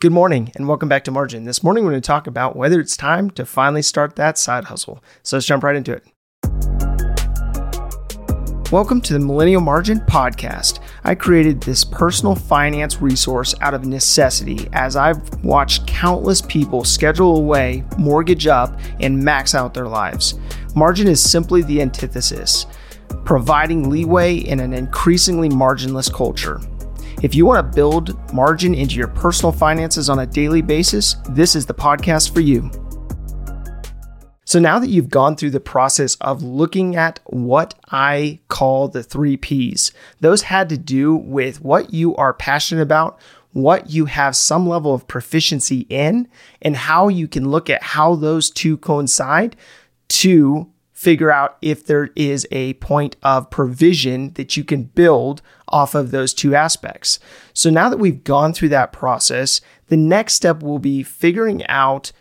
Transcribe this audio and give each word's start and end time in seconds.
Good 0.00 0.12
morning 0.12 0.52
and 0.54 0.68
welcome 0.68 0.88
back 0.88 1.02
to 1.06 1.10
Margin. 1.10 1.42
This 1.42 1.64
morning 1.64 1.82
we're 1.82 1.90
going 1.90 2.00
to 2.00 2.06
talk 2.06 2.28
about 2.28 2.54
whether 2.54 2.78
it's 2.78 2.96
time 2.96 3.30
to 3.30 3.44
finally 3.44 3.82
start 3.82 4.14
that 4.14 4.38
side 4.38 4.66
hustle. 4.66 5.02
So 5.24 5.36
let's 5.36 5.44
jump 5.44 5.64
right 5.64 5.74
into 5.74 5.90
it. 5.92 6.06
Welcome 8.70 9.00
to 9.00 9.12
the 9.12 9.18
Millennial 9.18 9.60
Margin 9.60 9.98
Podcast. 9.98 10.78
I 11.02 11.16
created 11.16 11.60
this 11.60 11.84
personal 11.84 12.36
finance 12.36 13.02
resource 13.02 13.56
out 13.60 13.74
of 13.74 13.86
necessity 13.86 14.68
as 14.72 14.94
I've 14.94 15.42
watched 15.42 15.88
countless 15.88 16.42
people 16.42 16.84
schedule 16.84 17.36
away, 17.36 17.82
mortgage 17.98 18.46
up, 18.46 18.78
and 19.00 19.20
max 19.20 19.56
out 19.56 19.74
their 19.74 19.88
lives. 19.88 20.38
Margin 20.76 21.08
is 21.08 21.20
simply 21.20 21.62
the 21.62 21.82
antithesis, 21.82 22.66
providing 23.24 23.90
leeway 23.90 24.36
in 24.36 24.60
an 24.60 24.74
increasingly 24.74 25.48
marginless 25.48 26.08
culture. 26.08 26.60
If 27.20 27.34
you 27.34 27.46
want 27.46 27.66
to 27.66 27.74
build 27.74 28.32
margin 28.32 28.74
into 28.74 28.94
your 28.94 29.08
personal 29.08 29.50
finances 29.50 30.08
on 30.08 30.20
a 30.20 30.26
daily 30.26 30.62
basis, 30.62 31.16
this 31.30 31.56
is 31.56 31.66
the 31.66 31.74
podcast 31.74 32.32
for 32.32 32.38
you. 32.38 32.70
So 34.44 34.60
now 34.60 34.78
that 34.78 34.88
you've 34.88 35.10
gone 35.10 35.34
through 35.34 35.50
the 35.50 35.58
process 35.58 36.14
of 36.20 36.44
looking 36.44 36.94
at 36.94 37.18
what 37.26 37.74
I 37.90 38.38
call 38.46 38.86
the 38.86 39.02
three 39.02 39.36
P's, 39.36 39.90
those 40.20 40.42
had 40.42 40.68
to 40.68 40.78
do 40.78 41.16
with 41.16 41.60
what 41.60 41.92
you 41.92 42.14
are 42.14 42.32
passionate 42.32 42.82
about, 42.82 43.18
what 43.50 43.90
you 43.90 44.04
have 44.04 44.36
some 44.36 44.68
level 44.68 44.94
of 44.94 45.08
proficiency 45.08 45.86
in, 45.88 46.28
and 46.62 46.76
how 46.76 47.08
you 47.08 47.26
can 47.26 47.50
look 47.50 47.68
at 47.68 47.82
how 47.82 48.14
those 48.14 48.48
two 48.48 48.76
coincide 48.76 49.56
to 50.06 50.70
figure 50.92 51.32
out 51.32 51.58
if 51.62 51.84
there 51.84 52.10
is 52.14 52.46
a 52.52 52.74
point 52.74 53.16
of 53.22 53.50
provision 53.50 54.32
that 54.34 54.56
you 54.56 54.62
can 54.62 54.84
build 54.84 55.42
off 55.68 55.94
of 55.94 56.10
those 56.10 56.34
two 56.34 56.54
aspects. 56.54 57.18
So 57.52 57.70
now 57.70 57.88
that 57.88 57.98
we've 57.98 58.24
gone 58.24 58.52
through 58.52 58.70
that 58.70 58.92
process, 58.92 59.60
the 59.88 59.96
next 59.96 60.34
step 60.34 60.62
will 60.62 60.78
be 60.78 61.02
figuring 61.02 61.66
out 61.66 62.12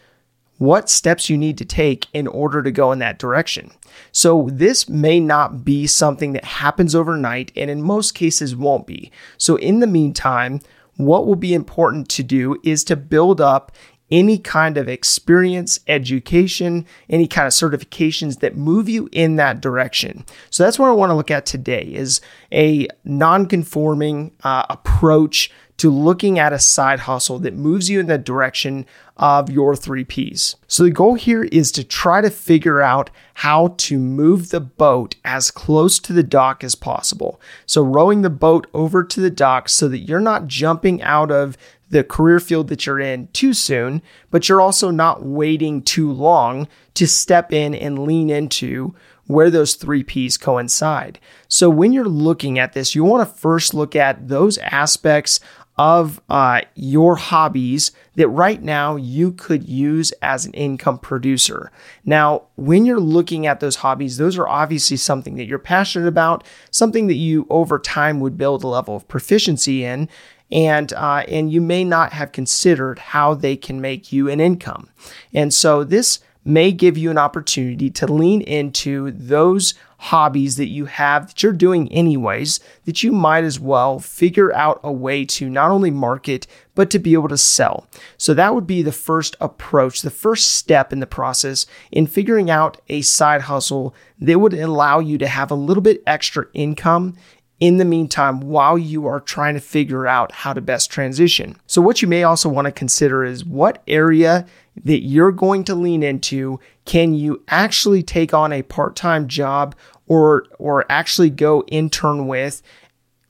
what 0.58 0.90
steps 0.90 1.30
you 1.30 1.38
need 1.38 1.58
to 1.58 1.66
take 1.66 2.08
in 2.14 2.28
order 2.28 2.64
to 2.64 2.72
go 2.72 2.92
in 2.92 3.00
that 3.00 3.20
direction. 3.20 3.72
So 4.12 4.50
this 4.52 4.90
may 4.90 5.20
not 5.20 5.64
be 5.64 5.86
something 5.88 6.34
that 6.34 6.46
happens 6.46 6.96
overnight 6.96 7.52
and 7.56 7.70
in 7.70 7.82
most 7.82 8.14
cases 8.14 8.56
won't 8.56 8.88
be. 8.88 9.12
So 9.38 9.56
in 9.58 9.80
the 9.80 9.88
meantime, 9.88 10.62
what 10.96 11.28
will 11.28 11.36
be 11.36 11.54
important 11.54 12.10
to 12.10 12.24
do 12.24 12.58
is 12.64 12.84
to 12.86 12.96
build 12.96 13.40
up 13.40 13.72
any 14.10 14.38
kind 14.38 14.78
of 14.78 14.88
experience, 14.88 15.80
education, 15.88 16.86
any 17.10 17.28
kind 17.28 17.48
of 17.48 17.54
certifications 17.54 18.40
that 18.40 18.56
move 18.56 18.88
you 18.88 19.10
in 19.12 19.36
that 19.36 19.62
direction. 19.62 20.26
So 20.50 20.64
that's 20.64 20.80
what 20.80 20.90
I 20.90 20.94
want 20.94 21.10
to 21.10 21.16
look 21.16 21.32
at 21.32 21.46
today 21.46 21.84
is 21.84 22.22
a 22.52 22.88
non-conforming 23.04 24.32
uh, 24.44 24.66
approach 24.70 25.52
to 25.78 25.92
looking 25.92 26.40
at 26.40 26.54
a 26.54 26.60
side 26.60 27.02
hustle 27.02 27.38
that 27.40 27.54
moves 27.54 27.90
you 27.90 28.00
in 28.00 28.08
the 28.08 28.18
direction 28.18 28.86
of 29.16 29.50
your 29.52 29.76
three 29.76 30.04
P's. 30.04 30.56
So 30.68 30.84
the 30.84 30.90
goal 30.90 31.14
here 31.14 31.44
is 31.44 31.72
to 31.74 31.84
try 31.84 32.22
to 32.22 32.32
figure 32.32 32.82
out 32.82 33.12
how 33.36 33.76
to 33.78 34.00
move 34.00 34.50
the 34.50 34.60
boat 34.60 35.16
as 35.24 35.52
close 35.52 36.00
to 36.00 36.14
the 36.14 36.24
dock 36.24 36.64
as 36.64 36.74
possible. 36.74 37.40
So 37.68 37.84
rowing 37.84 38.24
the 38.24 38.30
boat 38.32 38.66
over 38.74 39.04
to 39.04 39.20
the 39.20 39.30
dock 39.30 39.70
so 39.70 39.88
that 39.88 40.00
you're 40.00 40.20
not 40.20 40.48
jumping 40.48 41.02
out 41.04 41.32
of 41.32 41.58
the 41.90 42.04
career 42.04 42.40
field 42.40 42.68
that 42.68 42.86
you're 42.86 43.00
in 43.00 43.28
too 43.30 43.54
soon, 43.54 44.02
but 44.30 44.50
you're 44.50 44.62
also 44.62 44.92
not 44.92 45.26
waiting 45.26 45.82
too 45.82 46.12
long 46.12 46.68
to 46.96 47.08
step 47.08 47.54
in 47.54 47.74
and 47.74 48.00
lean 48.00 48.30
into 48.30 48.94
where 49.28 49.50
those 49.50 49.76
three 49.76 50.04
P's 50.04 50.38
coincide. 50.38 51.20
So 51.48 51.70
when 51.70 51.94
you're 51.94 52.06
looking 52.06 52.60
at 52.60 52.74
this, 52.74 52.96
you 52.96 53.04
want 53.04 53.28
to 53.28 53.36
first 53.36 53.74
look 53.74 53.96
at 53.96 54.28
those 54.28 54.58
aspects 54.58 55.40
of 55.78 56.20
uh, 56.28 56.62
your 56.74 57.16
hobbies 57.16 57.92
that 58.16 58.28
right 58.30 58.64
now 58.64 58.96
you 58.96 59.32
could 59.32 59.70
use 59.70 60.12
as 60.24 60.46
an 60.46 60.54
income 60.54 60.98
producer. 60.98 61.72
Now, 62.04 62.46
when 62.56 62.86
you're 62.86 63.00
looking 63.00 63.46
at 63.46 63.60
those 63.60 63.78
hobbies, 63.78 64.18
those 64.18 64.40
are 64.40 64.48
obviously 64.48 64.98
something 64.98 65.36
that 65.36 65.46
you're 65.46 65.60
passionate 65.60 66.08
about, 66.08 66.44
something 66.72 67.06
that 67.08 67.14
you 67.14 67.46
over 67.52 67.78
time 67.78 68.20
would 68.22 68.38
build 68.38 68.64
a 68.64 68.68
level 68.68 68.96
of 68.96 69.08
proficiency 69.08 69.84
in 69.84 70.10
and 70.52 70.94
uh, 70.94 71.24
and 71.28 71.52
you 71.52 71.62
may 71.62 71.84
not 71.84 72.14
have 72.14 72.32
considered 72.32 73.00
how 73.00 73.34
they 73.34 73.56
can 73.56 73.82
make 73.82 74.12
you 74.12 74.30
an 74.30 74.40
income. 74.40 74.90
And 75.34 75.54
so 75.54 75.84
this 75.84 76.20
may 76.48 76.72
give 76.72 76.98
you 76.98 77.12
an 77.12 77.18
opportunity 77.18 77.90
to 77.90 78.08
lean 78.08 78.42
into 78.42 79.12
those 79.12 79.74
hobbies 80.00 80.56
that 80.58 80.68
you 80.68 80.86
have 80.86 81.28
that 81.28 81.42
you're 81.42 81.52
doing 81.52 81.92
anyways 81.92 82.60
that 82.86 83.02
you 83.02 83.12
might 83.12 83.44
as 83.44 83.60
well 83.60 84.00
figure 84.00 84.54
out 84.54 84.80
a 84.84 84.92
way 84.92 85.26
to 85.26 85.50
not 85.50 85.72
only 85.72 85.90
market 85.90 86.46
but 86.76 86.92
to 86.92 87.00
be 87.00 87.14
able 87.14 87.28
to 87.28 87.38
sell. 87.38 87.88
So 88.18 88.36
that 88.36 88.54
would 88.54 88.68
be 88.68 88.84
the 88.84 88.92
first 88.92 89.36
approach, 89.42 90.02
the 90.02 90.12
first 90.12 90.50
step 90.50 90.94
in 90.94 91.00
the 91.00 91.08
process 91.08 91.66
in 91.92 92.06
figuring 92.06 92.52
out 92.52 92.80
a 92.88 93.02
side 93.02 93.42
hustle 93.42 93.96
that 94.20 94.40
would 94.40 94.54
allow 94.54 95.00
you 95.00 95.18
to 95.18 95.28
have 95.28 95.50
a 95.50 95.56
little 95.56 95.82
bit 95.82 96.04
extra 96.06 96.46
income 96.54 97.16
in 97.60 97.78
the 97.78 97.86
meantime 97.86 98.40
while 98.42 98.78
you 98.78 99.08
are 99.08 99.20
trying 99.20 99.56
to 99.56 99.60
figure 99.60 100.06
out 100.06 100.32
how 100.32 100.54
to 100.54 100.62
best 100.62 100.92
transition. 100.92 101.60
So, 101.66 101.82
what 101.82 102.02
you 102.02 102.08
may 102.08 102.24
also 102.24 102.50
want 102.50 102.66
to 102.66 102.72
consider 102.72 103.24
is 103.24 103.44
what 103.44 103.82
area 103.88 104.46
that 104.84 105.04
you're 105.04 105.32
going 105.32 105.64
to 105.66 105.76
lean 105.76 106.04
into 106.04 106.60
can 106.86 107.14
you 107.14 107.44
actually 107.48 108.04
take 108.04 108.34
on 108.34 108.54
a 108.54 108.62
part-time 108.62 109.28
job 109.28 109.76
or 110.08 110.46
or 110.60 110.86
actually 110.90 111.30
go 111.30 111.64
intern 111.68 112.28
with 112.28 112.62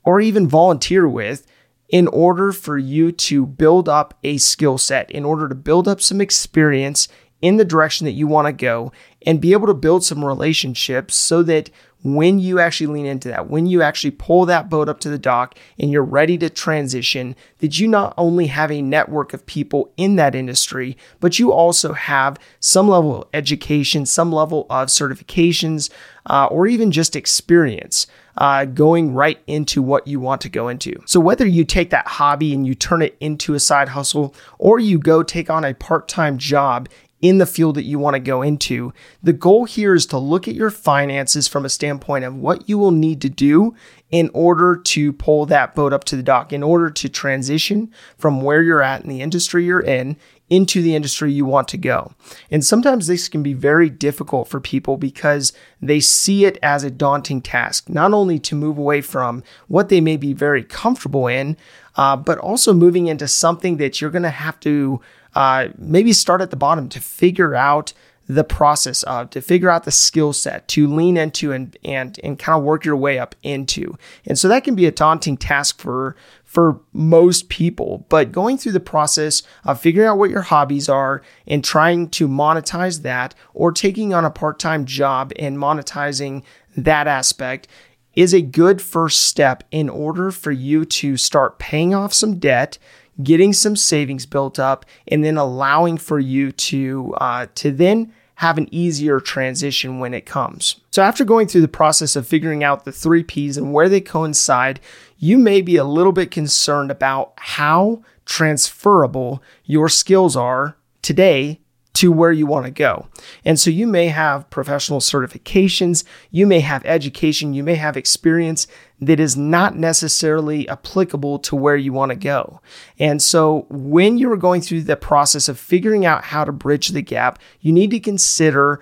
or 0.03 0.19
even 0.19 0.47
volunteer 0.47 1.07
with 1.07 1.45
in 1.89 2.07
order 2.09 2.51
for 2.51 2.77
you 2.77 3.13
to 3.13 3.45
build 3.45 3.87
up 3.87 4.13
a 4.23 4.37
skill 4.37 4.77
set 4.77 5.09
in 5.09 5.23
order 5.23 5.47
to 5.47 5.55
build 5.55 5.87
up 5.87 6.01
some 6.01 6.19
experience 6.19 7.07
in 7.41 7.57
the 7.57 7.65
direction 7.65 8.05
that 8.05 8.11
you 8.11 8.27
want 8.27 8.47
to 8.47 8.51
go 8.51 8.91
and 9.25 9.39
be 9.39 9.53
able 9.53 9.67
to 9.67 9.73
build 9.73 10.03
some 10.03 10.25
relationships 10.25 11.15
so 11.15 11.43
that 11.43 11.69
when 12.15 12.39
you 12.39 12.59
actually 12.59 12.87
lean 12.87 13.05
into 13.05 13.27
that, 13.29 13.49
when 13.49 13.65
you 13.65 13.81
actually 13.81 14.11
pull 14.11 14.45
that 14.45 14.69
boat 14.69 14.87
up 14.87 14.99
to 15.01 15.09
the 15.09 15.17
dock 15.17 15.55
and 15.79 15.91
you're 15.91 16.03
ready 16.03 16.37
to 16.37 16.49
transition, 16.49 17.35
that 17.59 17.79
you 17.79 17.87
not 17.87 18.13
only 18.17 18.47
have 18.47 18.71
a 18.71 18.81
network 18.81 19.33
of 19.33 19.45
people 19.45 19.91
in 19.97 20.15
that 20.15 20.35
industry, 20.35 20.97
but 21.19 21.39
you 21.39 21.51
also 21.51 21.93
have 21.93 22.39
some 22.59 22.87
level 22.87 23.21
of 23.21 23.27
education, 23.33 24.05
some 24.05 24.31
level 24.31 24.67
of 24.69 24.89
certifications, 24.89 25.89
uh, 26.27 26.45
or 26.47 26.67
even 26.67 26.91
just 26.91 27.15
experience. 27.15 28.07
Uh, 28.39 28.65
going 28.65 29.15
right 29.15 29.39
into 29.47 29.81
what 29.81 30.05
you 30.05 30.19
want 30.19 30.41
to 30.41 30.47
go 30.47 30.67
into. 30.67 30.93
So, 31.07 31.19
whether 31.19 31.47
you 31.47 31.65
take 31.65 31.89
that 31.89 32.07
hobby 32.07 32.53
and 32.53 32.67
you 32.67 32.75
turn 32.75 33.01
it 33.01 33.17
into 33.19 33.55
a 33.55 33.59
side 33.59 33.89
hustle, 33.89 34.35
or 34.59 34.77
you 34.77 34.99
go 34.99 35.23
take 35.23 35.49
on 35.49 35.65
a 35.65 35.73
part 35.73 36.07
time 36.07 36.37
job 36.37 36.87
in 37.21 37.39
the 37.39 37.45
field 37.45 37.75
that 37.75 37.83
you 37.83 37.97
want 37.97 38.13
to 38.13 38.19
go 38.19 38.41
into. 38.41 38.93
The 39.23 39.33
goal 39.33 39.65
here 39.65 39.95
is 39.95 40.05
to 40.07 40.17
look 40.17 40.47
at 40.47 40.55
your 40.55 40.69
finances 40.69 41.47
from 41.47 41.65
a 41.65 41.69
standpoint 41.69 42.25
of 42.25 42.35
what 42.35 42.69
you 42.69 42.77
will 42.77 42.91
need 42.91 43.21
to 43.21 43.29
do 43.29 43.75
in 44.11 44.29
order 44.33 44.75
to 44.75 45.11
pull 45.11 45.45
that 45.47 45.75
boat 45.75 45.91
up 45.93 46.03
to 46.05 46.15
the 46.15 46.23
dock, 46.23 46.53
in 46.53 46.63
order 46.63 46.89
to 46.89 47.09
transition 47.09 47.91
from 48.17 48.41
where 48.41 48.61
you're 48.61 48.83
at 48.83 49.01
in 49.01 49.09
the 49.09 49.21
industry 49.21 49.65
you're 49.65 49.81
in 49.81 50.15
into 50.49 50.81
the 50.81 50.95
industry 50.95 51.31
you 51.31 51.45
want 51.45 51.67
to 51.67 51.77
go. 51.77 52.13
And 52.49 52.63
sometimes 52.63 53.07
this 53.07 53.27
can 53.27 53.43
be 53.43 53.53
very 53.53 53.89
difficult 53.89 54.47
for 54.47 54.61
people 54.61 54.95
because 54.95 55.51
they 55.81 55.99
see 55.99 56.45
it 56.45 56.57
as 56.63 56.83
a 56.83 56.91
daunting 56.91 57.41
task, 57.41 57.89
not 57.89 58.13
only 58.13 58.39
to 58.39 58.55
move 58.55 58.77
away 58.77 59.01
from 59.01 59.43
what 59.67 59.89
they 59.89 59.99
may 59.99 60.15
be 60.15 60.33
very 60.33 60.63
comfortable 60.63 61.27
in, 61.27 61.57
uh, 61.97 62.15
but 62.15 62.37
also 62.37 62.73
moving 62.73 63.07
into 63.07 63.27
something 63.27 63.77
that 63.77 63.99
you're 63.99 64.11
going 64.11 64.23
to 64.23 64.29
have 64.29 64.59
to 64.61 65.01
uh, 65.37 65.67
maybe 65.77 66.13
start 66.13 66.41
at 66.41 66.49
the 66.49 66.55
bottom 66.55 66.89
to 66.89 66.99
figure 66.99 67.53
out 67.53 67.93
the 68.27 68.43
process 68.43 69.03
of, 69.03 69.29
to 69.29 69.39
figure 69.39 69.69
out 69.69 69.83
the 69.83 69.91
skill 69.91 70.33
set, 70.33 70.67
to 70.67 70.87
lean 70.87 71.15
into 71.15 71.51
and 71.51 71.77
and 71.85 72.19
and 72.23 72.39
kind 72.39 72.57
of 72.57 72.63
work 72.63 72.83
your 72.83 72.95
way 72.95 73.19
up 73.19 73.35
into. 73.43 73.95
And 74.25 74.37
so 74.37 74.47
that 74.47 74.63
can 74.63 74.73
be 74.73 74.87
a 74.87 74.91
daunting 74.91 75.37
task 75.37 75.79
for 75.79 76.15
for 76.43 76.81
most 76.91 77.49
people. 77.49 78.05
But 78.09 78.31
going 78.31 78.57
through 78.57 78.71
the 78.71 78.79
process 78.79 79.43
of 79.63 79.79
figuring 79.79 80.09
out 80.09 80.17
what 80.17 80.31
your 80.31 80.41
hobbies 80.41 80.89
are 80.89 81.21
and 81.45 81.63
trying 81.63 82.09
to 82.09 82.27
monetize 82.27 83.03
that, 83.03 83.35
or 83.53 83.71
taking 83.71 84.15
on 84.15 84.25
a 84.25 84.31
part-time 84.31 84.85
job 84.85 85.31
and 85.37 85.57
monetizing 85.57 86.41
that 86.75 87.07
aspect 87.07 87.67
is 88.15 88.33
a 88.33 88.41
good 88.41 88.81
first 88.81 89.21
step 89.21 89.63
in 89.69 89.87
order 89.87 90.31
for 90.31 90.51
you 90.51 90.83
to 90.83 91.15
start 91.15 91.59
paying 91.59 91.93
off 91.93 92.11
some 92.11 92.39
debt 92.39 92.79
getting 93.23 93.53
some 93.53 93.75
savings 93.75 94.25
built 94.25 94.59
up, 94.59 94.85
and 95.07 95.23
then 95.23 95.37
allowing 95.37 95.97
for 95.97 96.19
you 96.19 96.51
to 96.51 97.13
uh, 97.17 97.47
to 97.55 97.71
then 97.71 98.13
have 98.35 98.59
an 98.59 98.67
easier 98.71 99.19
transition 99.19 99.99
when 99.99 100.13
it 100.13 100.25
comes. 100.25 100.79
So 100.91 101.01
after 101.01 101.25
going 101.25 101.47
through 101.47 101.61
the 101.61 101.67
process 101.67 102.15
of 102.15 102.27
figuring 102.27 102.63
out 102.63 102.85
the 102.85 102.91
three 102.91 103.23
P's 103.23 103.57
and 103.57 103.73
where 103.73 103.89
they 103.89 103.99
coincide, 103.99 104.79
you 105.17 105.39
may 105.39 105.61
be 105.61 105.75
a 105.75 105.83
little 105.83 106.11
bit 106.11 106.29
concerned 106.29 106.91
about 106.91 107.33
how 107.37 108.03
transferable 108.25 109.41
your 109.65 109.89
skills 109.89 110.35
are 110.35 110.77
today 111.01 111.61
to 111.93 112.11
where 112.11 112.31
you 112.31 112.45
want 112.45 112.65
to 112.65 112.71
go. 112.71 113.07
And 113.43 113.59
so 113.59 113.71
you 113.71 113.87
may 113.87 114.09
have 114.09 114.47
professional 114.51 114.99
certifications, 114.99 116.03
you 116.29 116.45
may 116.45 116.59
have 116.59 116.85
education, 116.85 117.55
you 117.55 117.63
may 117.63 117.73
have 117.73 117.97
experience 117.97 118.67
that 118.99 119.19
is 119.19 119.37
not 119.37 119.75
necessarily 119.75 120.67
applicable 120.69 121.39
to 121.39 121.55
where 121.55 121.75
you 121.75 121.93
want 121.93 122.09
to 122.09 122.15
go. 122.15 122.61
And 122.97 123.21
so 123.21 123.67
when 123.69 124.17
you're 124.17 124.37
going 124.37 124.61
through 124.61 124.83
the 124.83 124.95
process 124.95 125.47
of 125.47 125.59
figuring 125.59 126.05
out 126.05 126.25
how 126.25 126.43
to 126.43 126.51
bridge 126.51 126.89
the 126.89 127.01
gap, 127.01 127.39
you 127.61 127.71
need 127.71 127.91
to 127.91 127.99
consider 127.99 128.81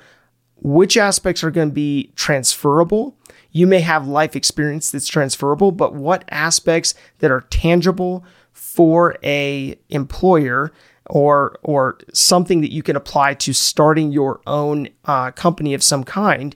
which 0.57 0.95
aspects 0.95 1.43
are 1.43 1.51
going 1.51 1.69
to 1.69 1.73
be 1.73 2.11
transferable. 2.15 3.17
You 3.51 3.67
may 3.67 3.81
have 3.81 4.07
life 4.07 4.35
experience 4.35 4.89
that's 4.89 5.07
transferable, 5.07 5.71
but 5.71 5.93
what 5.93 6.23
aspects 6.29 6.93
that 7.19 7.31
are 7.31 7.41
tangible 7.41 8.25
for 8.53 9.17
a 9.23 9.77
employer 9.89 10.71
or 11.07 11.59
or 11.61 11.99
something 12.13 12.61
that 12.61 12.71
you 12.71 12.81
can 12.81 12.95
apply 12.95 13.33
to 13.35 13.53
starting 13.53 14.11
your 14.11 14.41
own 14.47 14.89
uh, 15.05 15.31
company 15.31 15.73
of 15.73 15.83
some 15.83 16.03
kind 16.03 16.55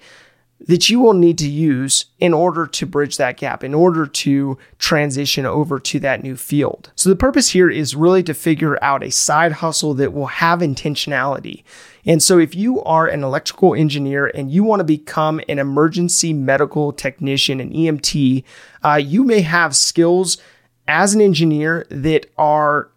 that 0.67 0.89
you 0.89 0.99
will 0.99 1.13
need 1.13 1.37
to 1.37 1.49
use 1.49 2.05
in 2.19 2.33
order 2.33 2.67
to 2.67 2.85
bridge 2.85 3.17
that 3.17 3.37
gap, 3.37 3.63
in 3.63 3.73
order 3.73 4.05
to 4.05 4.57
transition 4.77 5.45
over 5.45 5.79
to 5.79 5.99
that 5.99 6.21
new 6.21 6.35
field. 6.35 6.91
So, 6.95 7.09
the 7.09 7.15
purpose 7.15 7.49
here 7.49 7.69
is 7.69 7.95
really 7.95 8.23
to 8.23 8.33
figure 8.33 8.81
out 8.83 9.03
a 9.03 9.11
side 9.11 9.53
hustle 9.53 9.93
that 9.95 10.13
will 10.13 10.27
have 10.27 10.59
intentionality. 10.59 11.63
And 12.05 12.21
so, 12.21 12.39
if 12.39 12.55
you 12.55 12.81
are 12.83 13.07
an 13.07 13.23
electrical 13.23 13.73
engineer 13.73 14.27
and 14.27 14.51
you 14.51 14.63
want 14.63 14.81
to 14.81 14.85
become 14.85 15.39
an 15.47 15.59
emergency 15.59 16.33
medical 16.33 16.91
technician, 16.91 17.59
an 17.59 17.71
EMT, 17.71 18.43
uh, 18.83 18.95
you 18.95 19.23
may 19.23 19.41
have 19.41 19.75
skills 19.75 20.37
as 20.87 21.13
an 21.13 21.21
engineer 21.21 21.85
that 21.89 22.29
are 22.37 22.89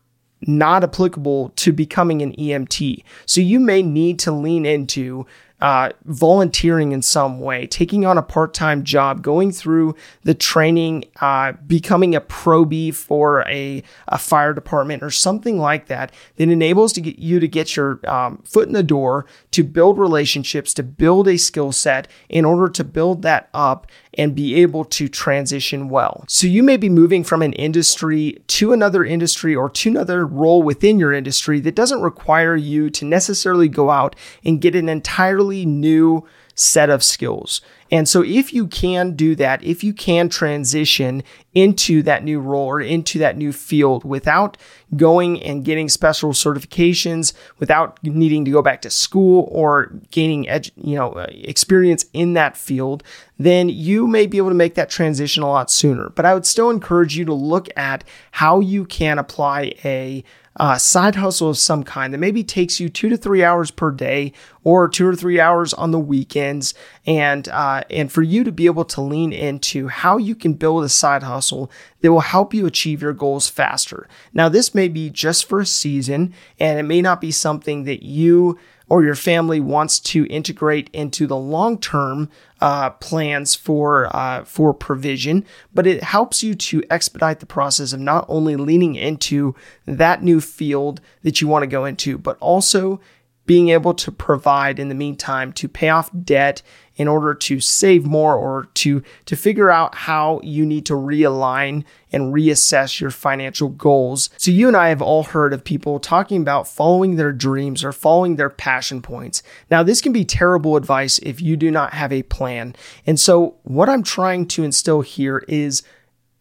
not 0.47 0.83
applicable 0.83 1.51
to 1.51 1.73
becoming 1.73 2.23
an 2.23 2.33
EMT. 2.33 3.05
So 3.27 3.41
you 3.41 3.61
may 3.61 3.83
need 3.83 4.19
to 4.21 4.33
lean 4.33 4.67
into 4.67 5.27
uh, 5.63 5.91
volunteering 6.07 6.91
in 6.91 7.01
some 7.01 7.39
way, 7.39 7.69
taking 7.69 8.05
on 8.05 8.19
a 8.19 8.23
part 8.23 8.53
time 8.53 8.83
job, 8.83 9.23
going 9.23 9.53
through 9.53 9.95
the 10.25 10.35
training, 10.35 11.05
uh, 11.21 11.53
becoming 11.69 12.17
a 12.17 12.21
probie 12.21 12.93
for 12.93 13.47
a, 13.49 13.81
a 14.09 14.19
fire 14.19 14.53
department 14.53 15.05
or 15.05 15.11
something 15.11 15.61
like 15.61 15.87
that, 15.87 16.11
that 16.35 16.49
enables 16.49 16.93
to 16.93 17.01
get 17.01 17.17
you 17.21 17.39
to 17.39 17.47
get 17.47 17.77
your 17.77 18.01
um, 18.11 18.39
foot 18.39 18.67
in 18.67 18.75
the 18.75 18.83
door, 18.83 19.25
to 19.53 19.63
build 19.63 19.99
relationships, 19.99 20.75
to 20.75 20.83
build 20.83 21.29
a 21.29 21.37
skill 21.37 21.71
set 21.71 22.09
in 22.29 22.45
order 22.45 22.69
to 22.69 22.83
build 22.83 23.23
that 23.23 23.49
up 23.55 23.87
and 24.15 24.35
be 24.35 24.57
able 24.57 24.85
to 24.85 25.09
transition 25.09 25.89
well. 25.89 26.25
So 26.27 26.49
you 26.49 26.65
may 26.65 26.77
be 26.77 26.89
moving 26.89 27.23
from 27.23 27.41
an 27.41 27.53
industry 27.53 28.43
to 28.49 28.73
another 28.73 29.05
industry 29.05 29.55
or 29.55 29.71
to 29.71 29.89
another 29.91 30.27
role 30.27 30.63
within 30.63 30.99
your 30.99 31.13
industry 31.13 31.61
that 31.61 31.77
doesn't 31.77 32.03
require 32.03 32.57
you 32.57 32.91
to 32.91 33.05
necessarily 33.05 33.69
go 33.69 33.91
out 33.91 34.17
and 34.45 34.61
get 34.61 34.75
an 34.75 34.89
entirely 34.89 35.52
new 35.53 36.27
set 36.55 36.91
of 36.91 37.03
skills. 37.03 37.61
And 37.93 38.09
so, 38.09 38.23
if 38.23 38.55
you 38.55 38.67
can 38.67 39.13
do 39.13 39.37
that, 39.37 39.63
if 39.63 39.85
you 39.85 39.93
can 39.93 40.31
transition 40.31 41.23
into 41.53 42.03
that 42.05 42.25
new 42.25 42.41
role 42.41 42.67
or 42.67 42.81
into 42.81 43.19
that 43.19 43.37
new 43.37 43.53
field 43.53 44.03
without 44.03 44.57
going 44.97 45.43
and 45.43 45.63
getting 45.63 45.91
special 45.91 46.33
certifications, 46.33 47.35
without 47.59 48.03
needing 48.03 48.47
to 48.47 48.51
go 48.51 48.63
back 48.63 48.81
to 48.83 48.91
school 48.91 49.47
or 49.53 49.93
gaining 50.11 50.47
edu- 50.47 50.71
you 50.77 50.97
know 50.97 51.13
uh, 51.13 51.27
experience 51.31 52.07
in 52.15 52.33
that 52.33 52.57
field, 52.57 53.03
then 53.39 53.69
you 53.69 54.07
may 54.07 54.27
be 54.27 54.39
able 54.39 54.49
to 54.49 54.55
make 54.55 54.75
that 54.75 54.89
transition 54.89 55.43
a 55.43 55.49
lot 55.49 55.71
sooner. 55.71 56.09
But 56.09 56.25
I 56.25 56.33
would 56.33 56.47
still 56.47 56.71
encourage 56.71 57.15
you 57.15 57.27
to 57.27 57.35
look 57.35 57.69
at 57.77 58.05
how 58.31 58.61
you 58.61 58.87
can 58.87 59.19
apply 59.19 59.75
a 59.85 60.25
uh, 60.57 60.77
side 60.77 61.15
hustle 61.15 61.51
of 61.51 61.59
some 61.59 61.83
kind 61.83 62.13
that 62.13 62.19
maybe 62.19 62.45
takes 62.45 62.79
you 62.79 62.89
two 62.89 63.09
to 63.09 63.17
three 63.17 63.43
hours 63.43 63.71
per 63.71 63.91
day 63.91 64.33
or 64.65 64.89
two 64.89 65.07
or 65.07 65.17
three 65.17 65.41
hours 65.41 65.73
on 65.75 65.91
the 65.91 65.99
weekends 65.99 66.75
and 67.07 67.49
uh, 67.49 67.82
and 67.91 68.11
for 68.11 68.23
you 68.23 68.45
to 68.45 68.53
be 68.53 68.67
able 68.67 68.85
to 68.85 69.01
lean 69.01 69.33
into 69.33 69.89
how 69.89 70.17
you 70.17 70.35
can 70.35 70.55
build 70.55 70.85
a 70.85 70.89
side 70.89 71.23
hustle 71.23 71.71
that 72.01 72.13
will 72.13 72.21
help 72.21 72.53
you 72.53 72.67
achieve 72.67 73.03
your 73.03 73.13
goals 73.13 73.49
faster. 73.49 74.09
Now 74.33 74.49
this 74.49 74.75
may 74.75 74.89
be 74.89 75.11
just 75.11 75.49
for 75.49 75.61
a 75.61 75.67
season 75.67 76.35
and 76.59 76.79
it 76.79 76.85
may 76.85 77.03
not 77.03 77.21
be 77.21 77.31
something 77.31 77.85
that 77.85 78.03
you 78.03 78.59
or 78.93 79.03
your 79.03 79.15
family 79.15 79.59
wants 79.59 79.99
to 79.99 80.27
integrate 80.27 80.91
into 80.93 81.27
the 81.27 81.37
long 81.37 81.79
term 81.79 82.29
uh, 82.61 82.91
plans 82.91 83.55
for 83.55 84.15
uh, 84.15 84.45
for 84.45 84.75
provision, 84.75 85.47
but 85.73 85.87
it 85.87 86.03
helps 86.03 86.43
you 86.43 86.55
to 86.55 86.83
expedite 86.91 87.41
the 87.41 87.47
process 87.47 87.95
of 87.95 88.01
not 88.01 88.27
only 88.29 88.55
leaning 88.55 88.95
into 88.95 89.55
that 89.87 90.23
new 90.23 90.43
field 90.43 91.01
that 91.23 91.41
you 91.41 91.49
want 91.49 91.63
to 91.63 91.67
go 91.67 91.87
into, 91.87 92.19
but 92.19 92.37
also 92.39 93.01
being 93.47 93.71
able 93.71 93.95
to 93.95 94.13
provide 94.13 94.79
in 94.79 94.89
the 94.89 94.95
meantime 94.95 95.53
to 95.53 95.69
pay 95.69 95.89
off 95.89 96.11
debt 96.25 96.63
in 96.97 97.09
order 97.09 97.35
to 97.35 97.59
save 97.59 98.05
more 98.05 98.37
or 98.37 98.69
to 98.75 99.03
to 99.25 99.35
figure 99.35 99.71
out 99.71 99.95
how 99.95 100.41
you 100.43 100.65
need 100.65 100.85
to 100.87 100.93
realign 100.93 101.85
and 102.13 102.35
reassess 102.35 103.01
your 103.01 103.11
financial 103.11 103.69
goals. 103.69 104.29
So 104.37 104.51
you 104.51 104.69
and 104.69 104.77
I 104.77 104.89
have 104.89 105.03
all 105.03 105.25
heard 105.25 105.53
of 105.53 105.65
people 105.65 105.99
talking 105.99 106.41
about 106.41 106.69
following 106.69 107.17
their 107.17 107.33
dreams 107.33 107.83
or 107.83 107.93
following 107.93 108.37
their 108.37 108.51
passion 108.51 109.01
points. 109.01 109.43
Now 109.71 109.83
this 109.83 110.01
can 110.01 110.13
be 110.13 110.25
terrible 110.25 110.77
advice 110.77 111.19
if 111.21 111.41
you 111.41 111.57
do 111.57 111.71
not 111.71 111.95
have 111.95 112.13
a 112.13 112.25
plan. 112.25 112.77
And 113.07 113.19
so 113.19 113.57
what 113.63 113.89
I'm 113.89 114.03
trying 114.03 114.47
to 114.49 114.65
instill 114.65 115.01
here 115.01 115.45
is 115.49 115.83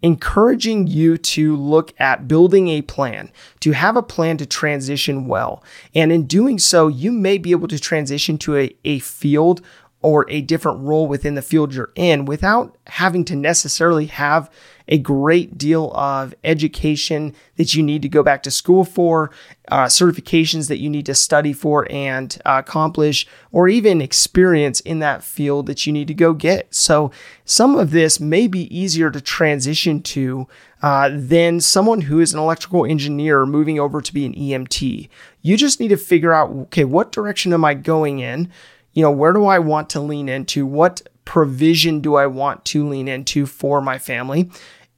encouraging 0.01 0.87
you 0.87 1.17
to 1.17 1.55
look 1.55 1.93
at 1.99 2.27
building 2.27 2.67
a 2.69 2.81
plan, 2.81 3.31
to 3.59 3.71
have 3.71 3.95
a 3.95 4.03
plan 4.03 4.37
to 4.37 4.45
transition 4.45 5.27
well. 5.27 5.63
And 5.93 6.11
in 6.11 6.25
doing 6.25 6.59
so, 6.59 6.87
you 6.87 7.11
may 7.11 7.37
be 7.37 7.51
able 7.51 7.67
to 7.67 7.79
transition 7.79 8.37
to 8.39 8.57
a, 8.57 8.75
a 8.83 8.99
field 8.99 9.61
or 10.01 10.25
a 10.29 10.41
different 10.41 10.79
role 10.81 11.07
within 11.07 11.35
the 11.35 11.41
field 11.41 11.73
you're 11.73 11.91
in 11.95 12.25
without 12.25 12.75
having 12.87 13.23
to 13.25 13.35
necessarily 13.35 14.07
have 14.07 14.49
a 14.91 14.97
great 14.97 15.57
deal 15.57 15.89
of 15.93 16.35
education 16.43 17.33
that 17.55 17.73
you 17.73 17.81
need 17.81 18.01
to 18.01 18.09
go 18.09 18.21
back 18.21 18.43
to 18.43 18.51
school 18.51 18.83
for, 18.83 19.31
uh, 19.69 19.85
certifications 19.85 20.67
that 20.67 20.79
you 20.79 20.89
need 20.89 21.05
to 21.05 21.15
study 21.15 21.53
for 21.53 21.87
and 21.89 22.37
uh, 22.45 22.61
accomplish, 22.63 23.25
or 23.53 23.69
even 23.69 24.01
experience 24.01 24.81
in 24.81 24.99
that 24.99 25.23
field 25.23 25.65
that 25.65 25.87
you 25.87 25.93
need 25.93 26.09
to 26.09 26.13
go 26.13 26.33
get. 26.33 26.75
So, 26.75 27.09
some 27.45 27.75
of 27.77 27.91
this 27.91 28.19
may 28.19 28.47
be 28.47 28.63
easier 28.75 29.09
to 29.09 29.21
transition 29.21 30.01
to 30.03 30.47
uh, 30.81 31.09
than 31.13 31.61
someone 31.61 32.01
who 32.01 32.19
is 32.19 32.33
an 32.33 32.39
electrical 32.39 32.85
engineer 32.85 33.45
moving 33.45 33.79
over 33.79 34.01
to 34.01 34.13
be 34.13 34.25
an 34.25 34.33
EMT. 34.33 35.07
You 35.41 35.55
just 35.55 35.79
need 35.79 35.89
to 35.89 35.97
figure 35.97 36.33
out 36.33 36.49
okay, 36.49 36.83
what 36.83 37.13
direction 37.13 37.53
am 37.53 37.63
I 37.63 37.75
going 37.75 38.19
in? 38.19 38.51
You 38.93 39.03
know, 39.03 39.11
where 39.11 39.31
do 39.31 39.45
I 39.45 39.59
want 39.59 39.89
to 39.91 40.01
lean 40.01 40.27
into? 40.27 40.65
What 40.65 41.01
provision 41.23 42.01
do 42.01 42.15
I 42.15 42.27
want 42.27 42.65
to 42.65 42.85
lean 42.85 43.07
into 43.07 43.45
for 43.45 43.79
my 43.79 43.97
family? 43.97 44.49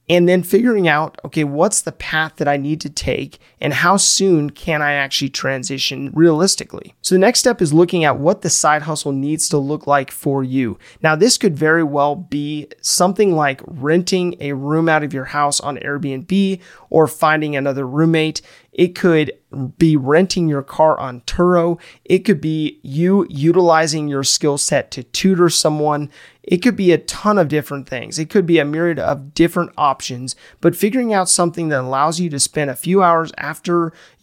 And 0.08 0.28
then 0.28 0.42
figuring 0.42 0.86
out, 0.86 1.18
okay, 1.24 1.44
what's 1.44 1.82
the 1.82 1.92
path 1.92 2.36
that 2.36 2.48
I 2.48 2.56
need 2.56 2.80
to 2.82 2.90
take 2.90 3.38
and 3.64 3.72
how 3.72 3.96
soon 3.96 4.50
can 4.50 4.82
I 4.82 4.92
actually 4.92 5.30
transition 5.30 6.10
realistically? 6.12 6.94
So 7.00 7.14
the 7.14 7.18
next 7.18 7.40
step 7.40 7.62
is 7.62 7.72
looking 7.72 8.04
at 8.04 8.18
what 8.18 8.42
the 8.42 8.50
side 8.50 8.82
hustle 8.82 9.12
needs 9.12 9.48
to 9.48 9.56
look 9.56 9.86
like 9.86 10.10
for 10.10 10.44
you. 10.44 10.78
Now, 11.02 11.16
this 11.16 11.38
could 11.38 11.56
very 11.56 11.82
well 11.82 12.14
be 12.14 12.68
something 12.82 13.34
like 13.34 13.62
renting 13.66 14.36
a 14.38 14.52
room 14.52 14.86
out 14.86 15.02
of 15.02 15.14
your 15.14 15.24
house 15.24 15.60
on 15.60 15.78
Airbnb 15.78 16.60
or 16.90 17.06
finding 17.06 17.56
another 17.56 17.86
roommate. 17.86 18.42
It 18.74 18.94
could 18.94 19.32
be 19.78 19.96
renting 19.96 20.48
your 20.48 20.62
car 20.62 20.98
on 20.98 21.20
Turo. 21.22 21.80
It 22.04 22.20
could 22.20 22.40
be 22.40 22.80
you 22.82 23.26
utilizing 23.30 24.08
your 24.08 24.24
skill 24.24 24.58
set 24.58 24.90
to 24.90 25.04
tutor 25.04 25.48
someone. 25.48 26.10
It 26.42 26.58
could 26.58 26.76
be 26.76 26.92
a 26.92 26.98
ton 26.98 27.38
of 27.38 27.48
different 27.48 27.88
things. 27.88 28.18
It 28.18 28.28
could 28.28 28.46
be 28.46 28.58
a 28.58 28.64
myriad 28.64 28.98
of 28.98 29.32
different 29.32 29.72
options, 29.78 30.34
but 30.60 30.76
figuring 30.76 31.14
out 31.14 31.28
something 31.28 31.68
that 31.68 31.80
allows 31.80 32.20
you 32.20 32.28
to 32.30 32.40
spend 32.40 32.68
a 32.68 32.76
few 32.76 33.02
hours 33.02 33.32
after 33.38 33.53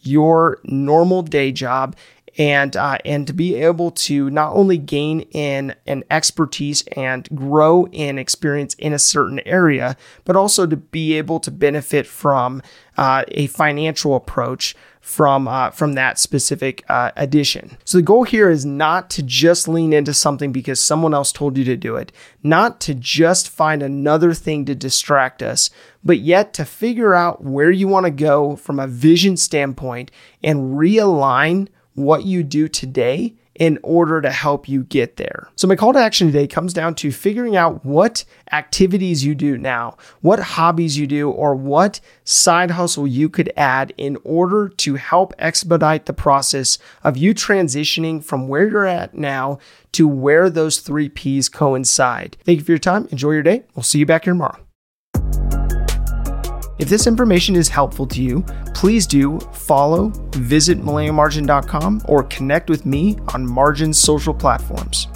your 0.02 0.58
normal 0.64 1.22
day 1.22 1.52
job 1.52 1.96
and 2.38 2.76
uh, 2.76 2.98
and 3.04 3.26
to 3.26 3.32
be 3.32 3.54
able 3.56 3.90
to 3.90 4.30
not 4.30 4.52
only 4.52 4.78
gain 4.78 5.20
in 5.32 5.74
an 5.86 6.04
expertise 6.10 6.82
and 6.96 7.28
grow 7.34 7.86
in 7.92 8.18
experience 8.18 8.74
in 8.74 8.92
a 8.92 8.98
certain 8.98 9.40
area, 9.40 9.96
but 10.24 10.36
also 10.36 10.66
to 10.66 10.76
be 10.76 11.14
able 11.14 11.40
to 11.40 11.50
benefit 11.50 12.06
from 12.06 12.62
uh, 12.96 13.24
a 13.28 13.46
financial 13.48 14.14
approach 14.14 14.74
from 15.02 15.48
uh, 15.48 15.68
from 15.70 15.94
that 15.94 16.18
specific 16.18 16.84
uh, 16.88 17.10
addition. 17.16 17.76
So 17.84 17.98
the 17.98 18.02
goal 18.02 18.22
here 18.22 18.48
is 18.48 18.64
not 18.64 19.10
to 19.10 19.22
just 19.22 19.68
lean 19.68 19.92
into 19.92 20.14
something 20.14 20.52
because 20.52 20.80
someone 20.80 21.12
else 21.12 21.32
told 21.32 21.58
you 21.58 21.64
to 21.64 21.76
do 21.76 21.96
it, 21.96 22.12
not 22.42 22.80
to 22.82 22.94
just 22.94 23.50
find 23.50 23.82
another 23.82 24.32
thing 24.32 24.64
to 24.66 24.74
distract 24.74 25.42
us, 25.42 25.70
but 26.04 26.20
yet 26.20 26.54
to 26.54 26.64
figure 26.64 27.14
out 27.14 27.42
where 27.42 27.70
you 27.70 27.88
want 27.88 28.06
to 28.06 28.10
go 28.10 28.56
from 28.56 28.78
a 28.78 28.86
vision 28.86 29.36
standpoint 29.36 30.10
and 30.42 30.78
realign 30.78 31.68
what 31.94 32.24
you 32.24 32.42
do 32.42 32.68
today 32.68 33.34
in 33.54 33.78
order 33.82 34.20
to 34.20 34.30
help 34.30 34.68
you 34.68 34.84
get 34.84 35.16
there. 35.16 35.48
So, 35.56 35.66
my 35.66 35.76
call 35.76 35.92
to 35.92 35.98
action 35.98 36.26
today 36.26 36.46
comes 36.46 36.72
down 36.72 36.94
to 36.96 37.12
figuring 37.12 37.56
out 37.56 37.84
what 37.84 38.24
activities 38.50 39.24
you 39.24 39.34
do 39.34 39.58
now, 39.58 39.96
what 40.20 40.38
hobbies 40.40 40.96
you 40.96 41.06
do, 41.06 41.30
or 41.30 41.54
what 41.54 42.00
side 42.24 42.72
hustle 42.72 43.06
you 43.06 43.28
could 43.28 43.52
add 43.56 43.92
in 43.98 44.16
order 44.24 44.68
to 44.68 44.94
help 44.94 45.34
expedite 45.38 46.06
the 46.06 46.12
process 46.12 46.78
of 47.04 47.16
you 47.16 47.34
transitioning 47.34 48.24
from 48.24 48.48
where 48.48 48.68
you're 48.68 48.86
at 48.86 49.14
now 49.14 49.58
to 49.92 50.08
where 50.08 50.48
those 50.48 50.78
three 50.78 51.08
P's 51.08 51.48
coincide. 51.48 52.36
Thank 52.44 52.60
you 52.60 52.64
for 52.64 52.72
your 52.72 52.78
time. 52.78 53.06
Enjoy 53.10 53.32
your 53.32 53.42
day. 53.42 53.64
We'll 53.74 53.82
see 53.82 53.98
you 53.98 54.06
back 54.06 54.24
here 54.24 54.32
tomorrow. 54.32 54.58
If 56.82 56.88
this 56.88 57.06
information 57.06 57.54
is 57.54 57.68
helpful 57.68 58.08
to 58.08 58.20
you, 58.20 58.42
please 58.74 59.06
do 59.06 59.38
follow, 59.52 60.08
visit 60.32 60.80
millennialmargin.com, 60.80 62.02
or 62.06 62.24
connect 62.24 62.68
with 62.68 62.84
me 62.84 63.16
on 63.32 63.46
Margin's 63.46 64.00
social 64.00 64.34
platforms. 64.34 65.06